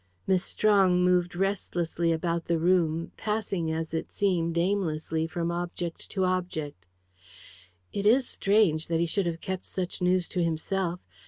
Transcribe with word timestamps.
Miss 0.25 0.43
Strong 0.43 1.03
moved 1.03 1.35
restlessly 1.35 2.11
about 2.11 2.45
the 2.45 2.57
room, 2.57 3.11
passing, 3.17 3.71
as 3.71 3.93
it 3.93 4.11
seemed, 4.11 4.57
aimlessly 4.57 5.27
from 5.27 5.51
object 5.51 6.09
to 6.09 6.25
object. 6.25 6.87
"It 7.93 8.07
is 8.07 8.27
strange 8.27 8.87
that 8.87 8.99
he 8.99 9.05
should 9.05 9.27
have 9.27 9.41
kept 9.41 9.67
such 9.67 10.01
news 10.01 10.27
to 10.29 10.43
himself! 10.43 11.01